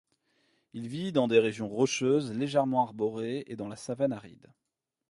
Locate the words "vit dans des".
0.87-1.37